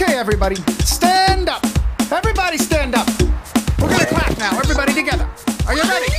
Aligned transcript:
Okay, 0.00 0.14
everybody, 0.14 0.54
stand 0.84 1.48
up. 1.48 1.66
Everybody 2.12 2.56
stand 2.56 2.94
up. 2.94 3.08
We're 3.80 3.90
gonna 3.90 4.06
clap 4.06 4.38
now, 4.38 4.56
everybody 4.56 4.94
together. 4.94 5.28
Are 5.66 5.74
you 5.74 5.82
ready? 5.82 6.12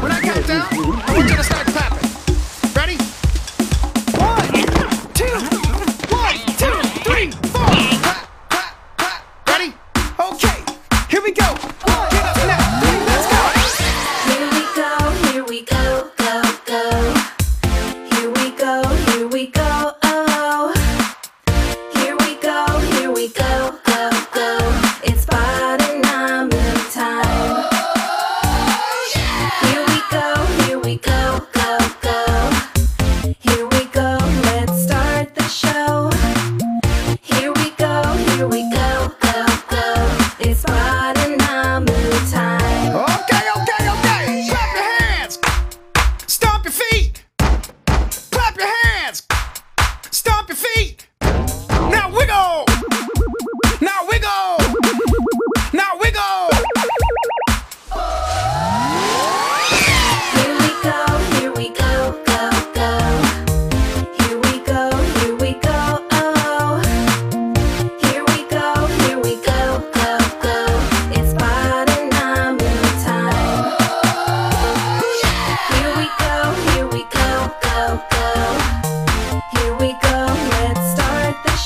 When 0.00 0.10
I 0.10 0.20
count 0.20 0.48
down, 0.48 0.66
I 0.72 1.14
want 1.16 1.30
you 1.30 1.36
to 1.36 1.44
start 1.44 1.64
clapping. 1.68 2.10
Ready? 2.74 2.96
One, 4.18 4.50
two, 5.14 5.30
one, 6.10 6.38
two, 6.58 6.82
three, 7.06 7.30
four. 7.54 7.70
Clap, 8.02 8.26
clap, 8.48 8.74
clap. 8.98 9.22
Ready? 9.46 9.74
Okay, 10.18 10.64
here 11.08 11.22
we 11.22 11.30
go. 11.30 11.54
Get 11.54 12.09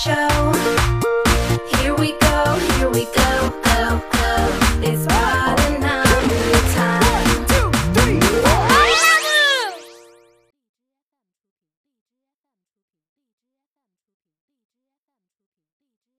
show. 0.04 0.83